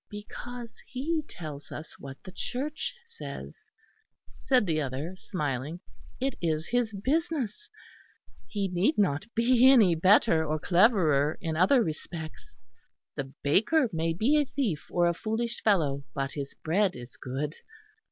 [0.09, 3.53] "Because he tells us what the Church says,"
[4.39, 5.79] said the other smiling,
[6.19, 7.69] "it is his business.
[8.47, 12.55] He need not be any better or cleverer in other respects.
[13.15, 17.53] The baker may be a thief or a foolish fellow; but his bread is good."